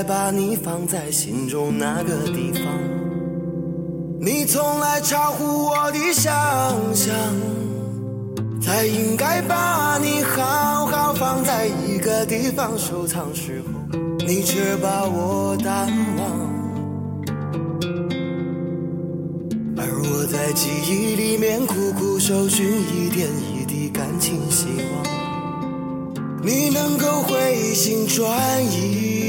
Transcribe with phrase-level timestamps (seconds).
[0.00, 2.62] 该把你放在心中那个地方。
[4.18, 6.32] 你从来超乎我的想
[6.94, 7.14] 象，
[8.62, 13.26] 才应该把你好好放在一个地方收藏。
[13.34, 15.86] 时候，你却把我淡
[16.16, 16.48] 忘。
[19.76, 24.64] 而我在记忆里面苦苦搜寻一点一滴感情希
[24.94, 29.19] 望，你能够回心转意。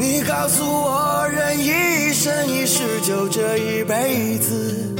[0.00, 4.96] 你告诉我，人一生一世就这一辈子，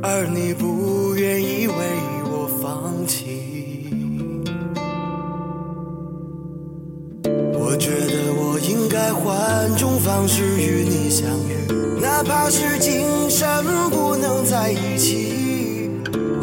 [0.00, 1.74] 而你不愿意为
[2.30, 3.90] 我放弃。
[7.52, 15.90] 我觉得我应该换种方式与你相遇，哪怕是今生不能在一起，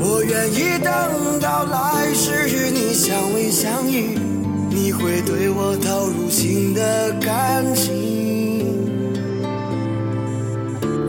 [0.02, 4.29] 我愿意等到来世与你相偎相依。
[4.72, 8.66] 你会对我投入新的感情，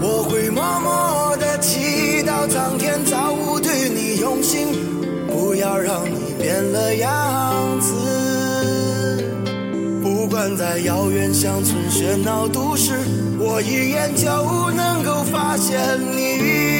[0.00, 4.68] 我会默默的祈祷苍天造物对你用心，
[5.28, 7.94] 不要让你变了样子。
[10.02, 12.94] 不管在遥远乡村喧闹都市，
[13.38, 15.78] 我一眼就能够发现
[16.16, 16.79] 你。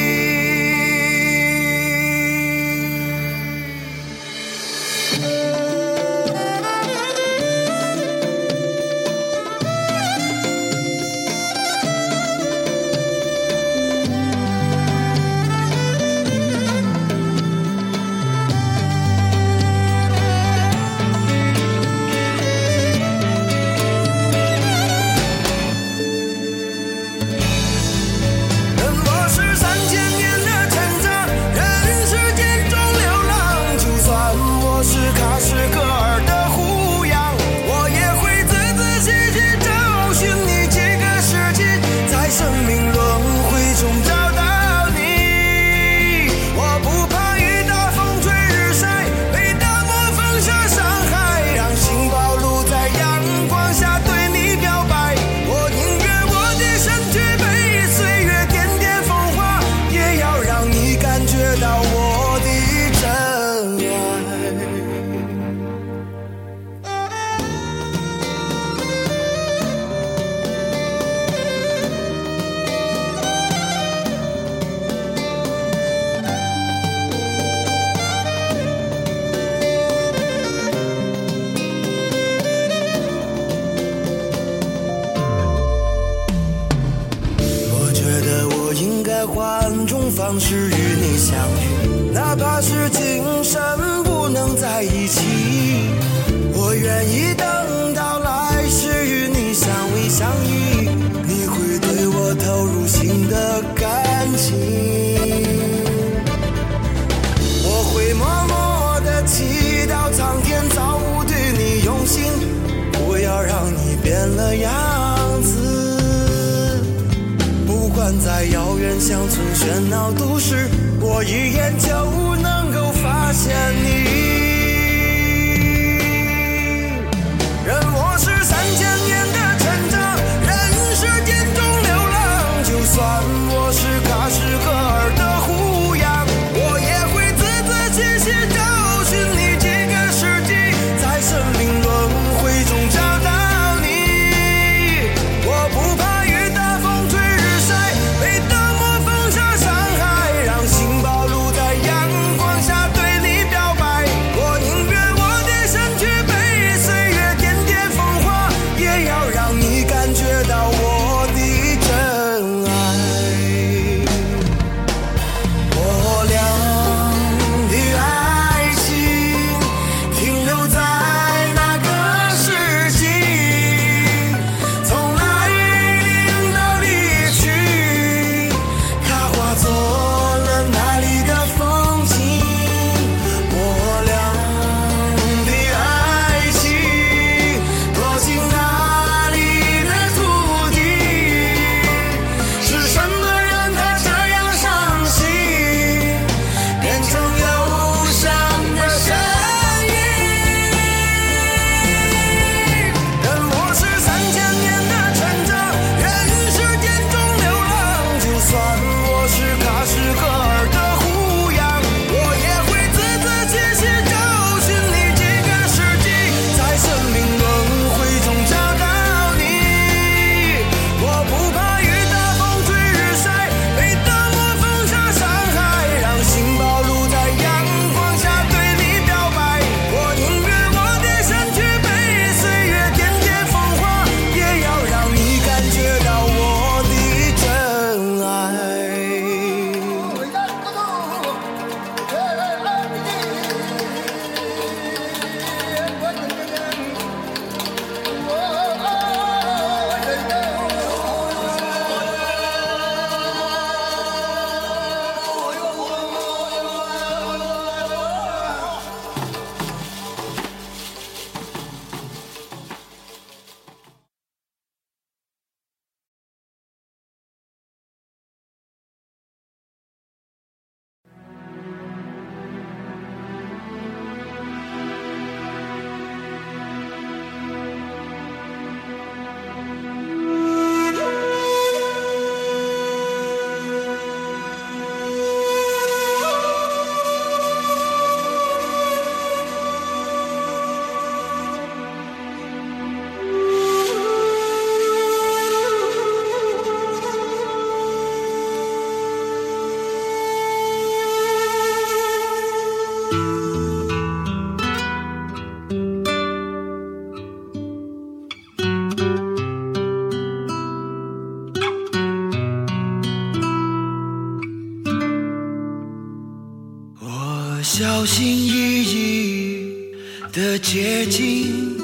[318.01, 319.93] 小心翼翼
[320.33, 321.77] 的接近，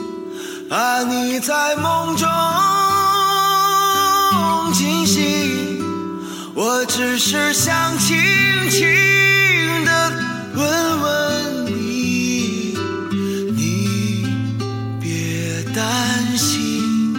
[0.67, 2.27] 怕你在梦中
[4.73, 5.79] 惊醒，
[6.55, 8.17] 我只是想轻
[8.71, 8.87] 轻
[9.85, 10.11] 的
[10.55, 12.75] 问问你，
[13.55, 14.25] 你
[14.99, 17.13] 别担心，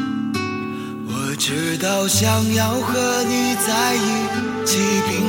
[1.07, 4.77] 我知道想要和你在一起，
[5.09, 5.28] 并。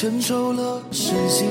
[0.00, 1.46] 承受了身心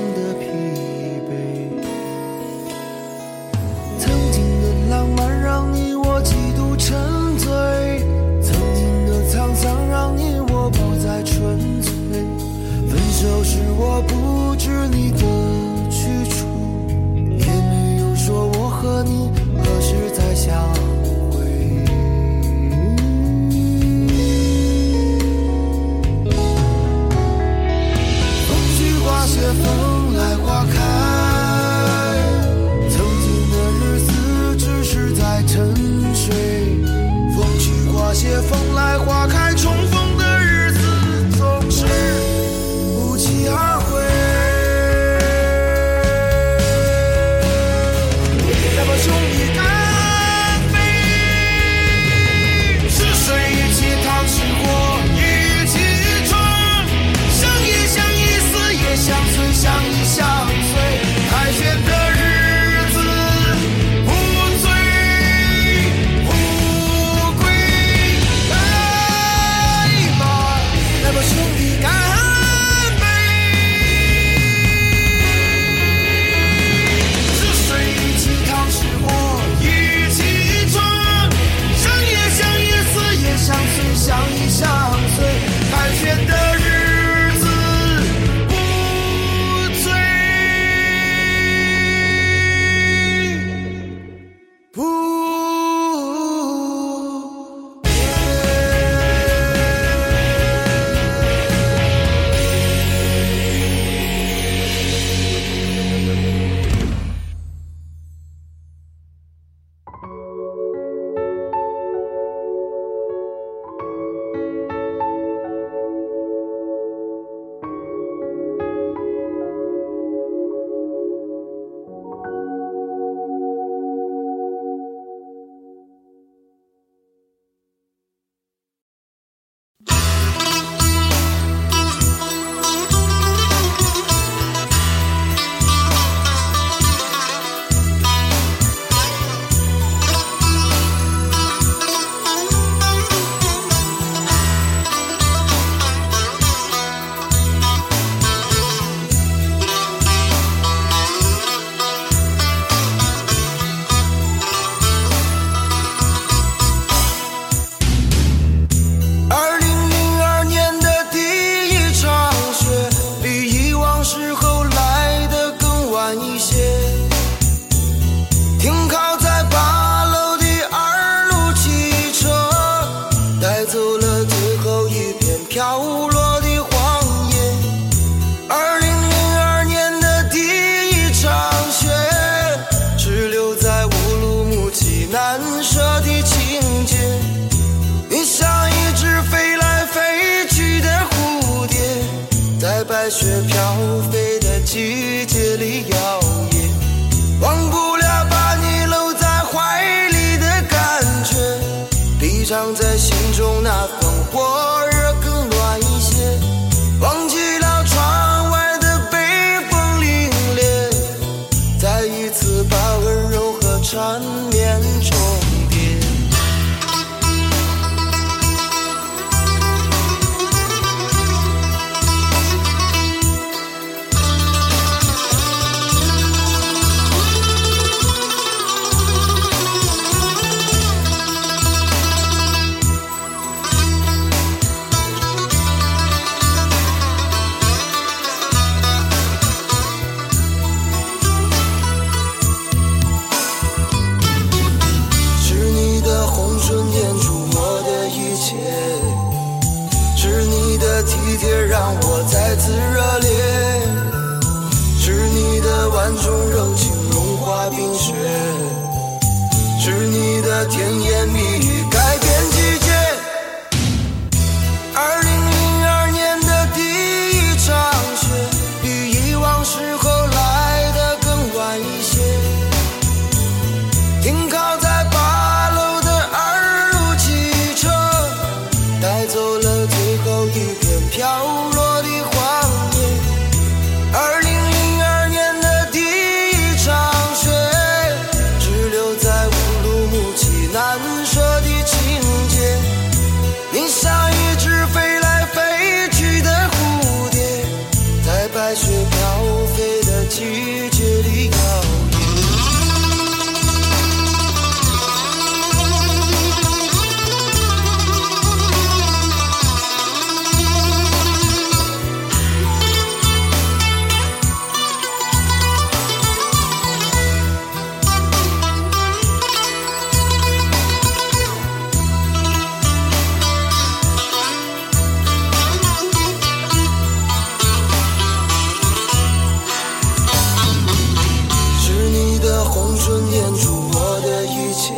[333.30, 334.92] 春演出我的一切，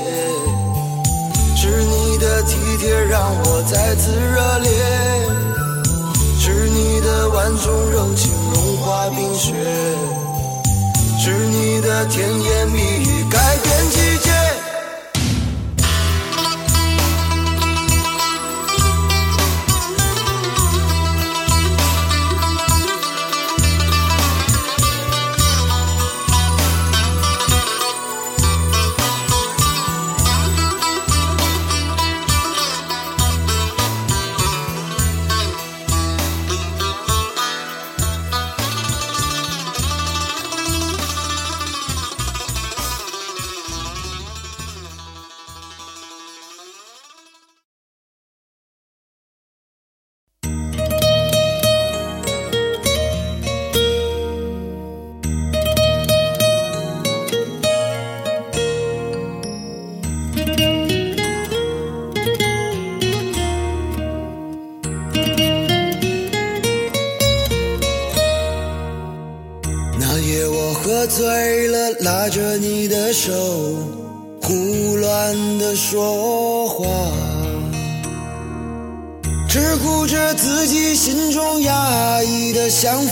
[1.55, 4.71] 是你的体贴让我再次热烈，
[6.41, 9.53] 是你的万种柔情融化冰雪，
[11.19, 13.12] 是你的甜言蜜语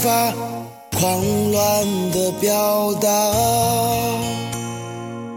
[0.01, 0.33] 法，
[0.97, 3.07] 狂乱的表达。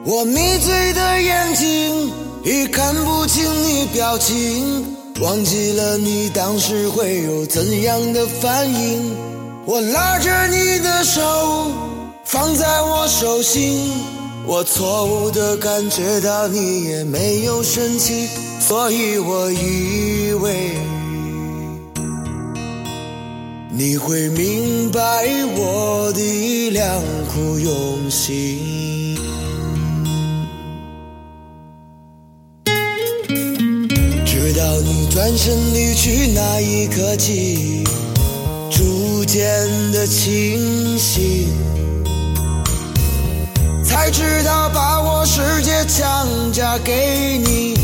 [0.07, 2.13] 我迷醉的眼睛
[2.45, 4.85] 已看不清你表情，
[5.21, 9.15] 忘记了你当时会有怎样的反应。
[9.67, 11.21] 我拉着你的手，
[12.25, 13.93] 放在我手心，
[14.47, 18.29] 我错误的感觉到你也没有生气，
[18.61, 20.71] 所以我以为
[23.77, 25.01] 你会明白
[25.57, 29.17] 我的良苦用心。
[34.25, 37.83] 直到你转身离去那一刻起。
[38.71, 39.43] 逐渐
[39.91, 41.49] 的清醒，
[43.85, 47.75] 才知道把我世界强加给你，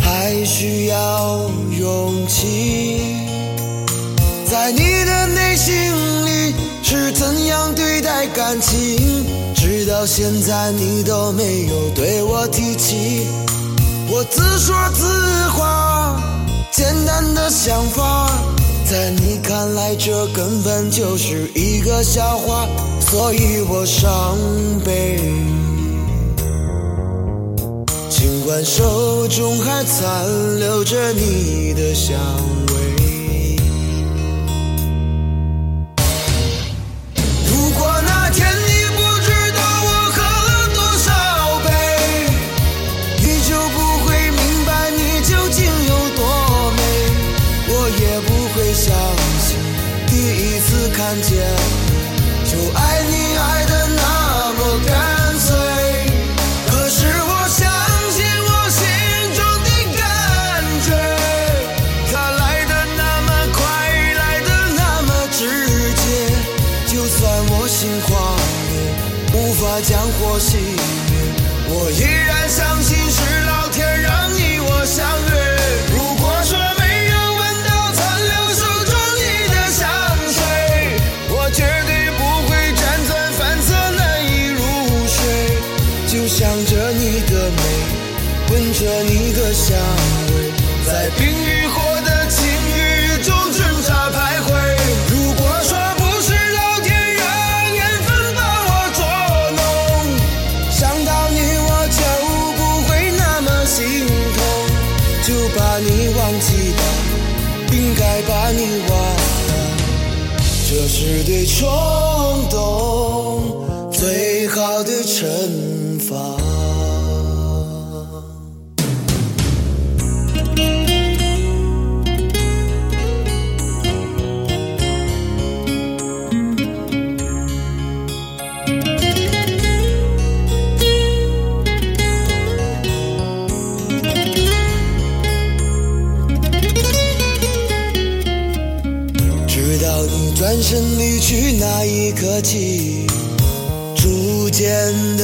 [0.00, 3.25] 还需要勇气。
[4.58, 5.74] 在你的内心
[6.24, 13.26] 里是怎样对待感情，直到现在你都没有对我提起。
[14.08, 15.04] 我自说自
[15.50, 16.18] 话，
[16.72, 18.30] 简单的想法。
[18.86, 22.66] 在你看来，这根本就是一个笑话，
[22.98, 24.38] 所以我伤
[24.86, 25.20] 悲。
[28.08, 32.16] 尽管手中还残留着你的香
[32.68, 32.85] 味。
[50.66, 51.85] 次看见。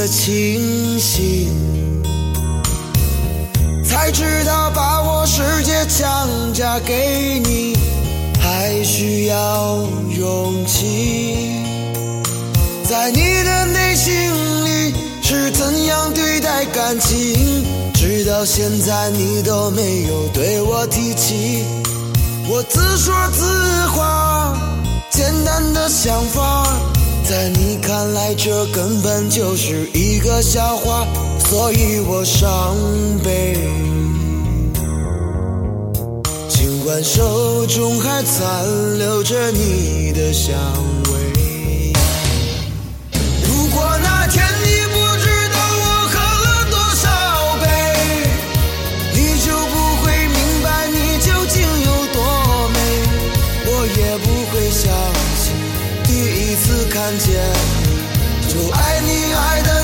[0.02, 1.48] 的清醒
[3.84, 7.76] 才知道，把我世界强加给你，
[8.40, 9.76] 还需要
[10.10, 11.62] 勇气。
[12.82, 14.12] 在你的内心
[14.64, 17.64] 里是怎样对待感情？
[17.94, 21.62] 直到现在你都没有对我提起。
[22.48, 24.52] 我自说自话，
[25.10, 26.91] 简单的想法。
[27.32, 31.06] 在你看来这根本就是一个笑话
[31.38, 32.76] 所以我伤
[33.24, 33.56] 悲。
[36.46, 40.54] 尽管手中还残留着你的香
[41.10, 41.31] 味。
[56.92, 57.42] 看见，
[58.48, 59.81] 就爱你爱的。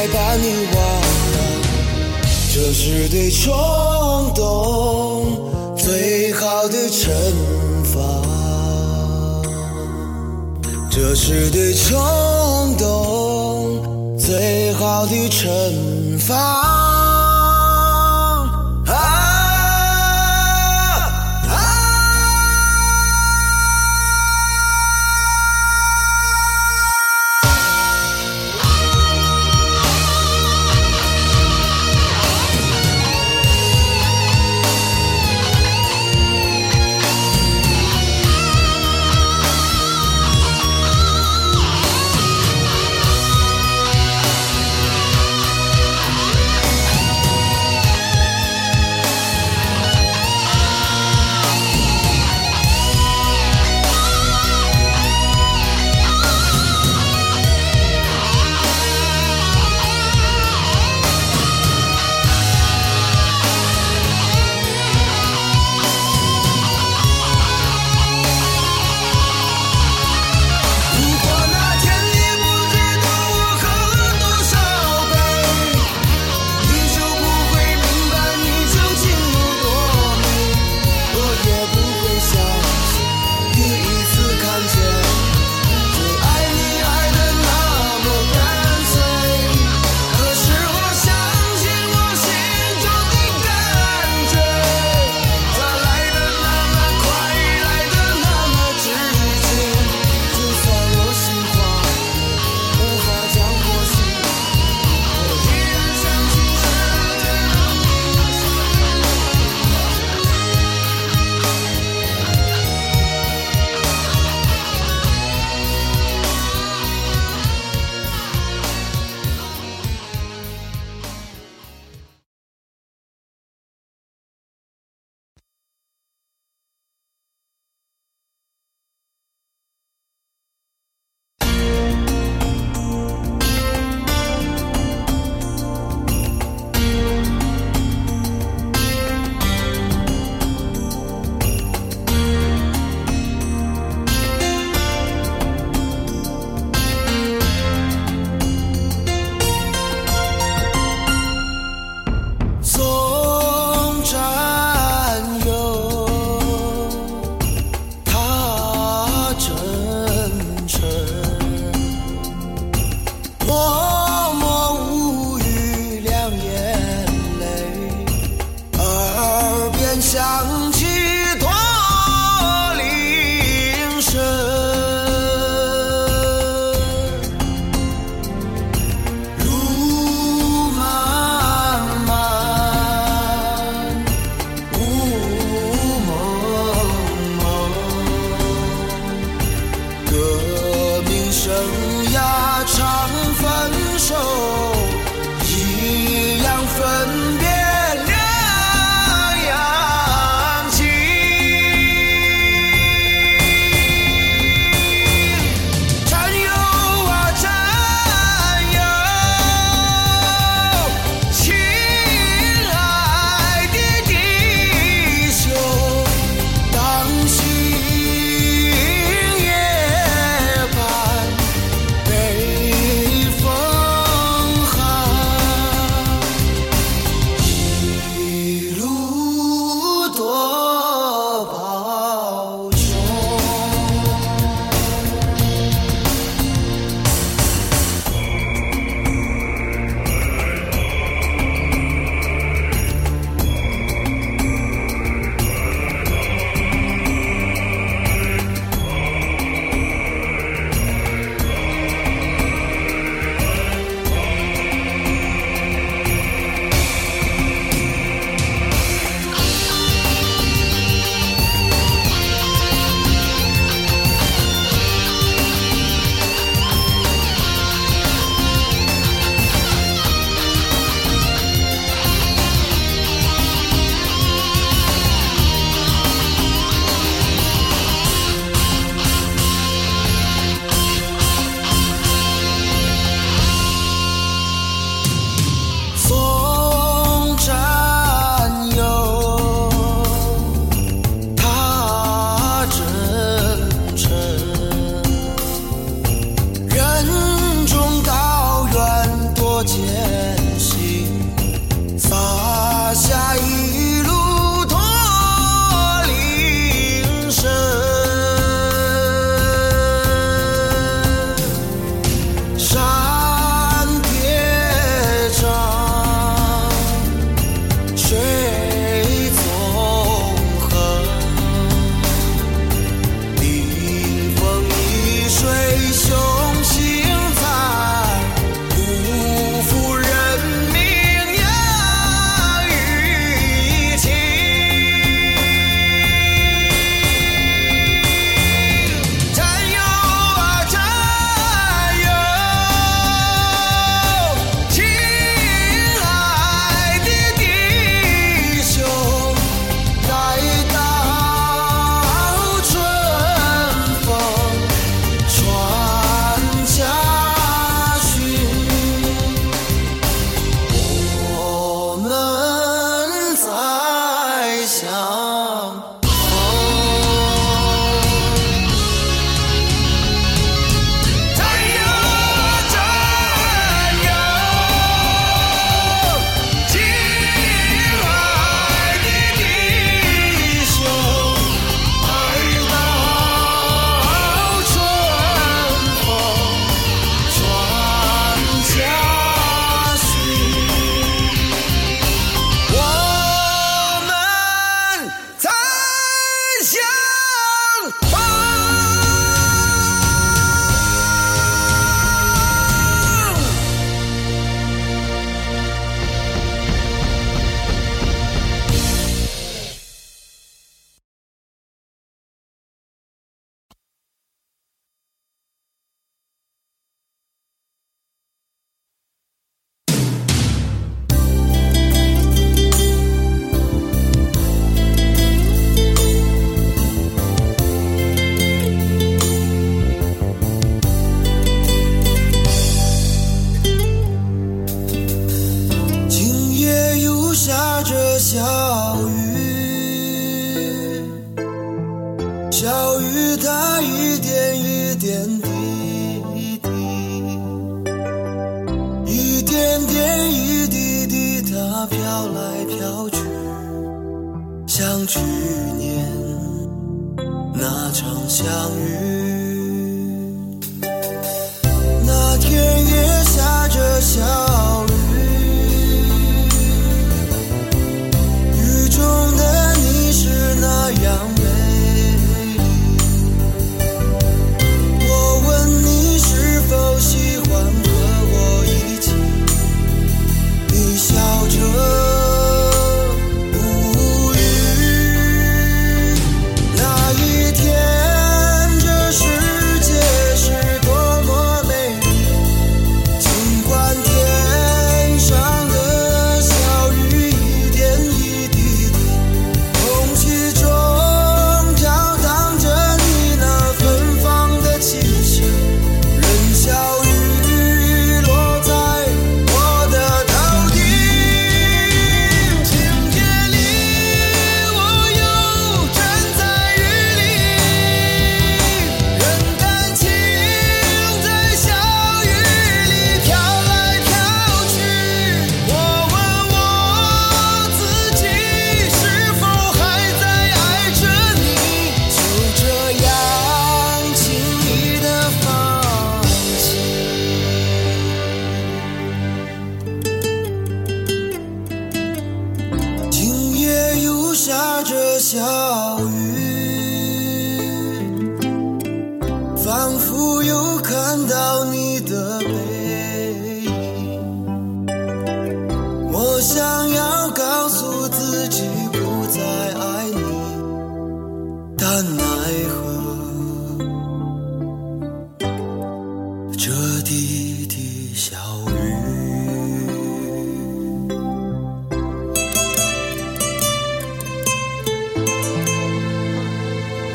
[0.00, 1.38] 再把你忘了
[2.54, 3.52] 这是对冲
[4.34, 7.10] 动最好的惩
[7.84, 8.00] 罚。
[10.90, 11.98] 这是对冲
[12.78, 16.79] 动最好的惩罚。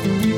[0.06, 0.35] 今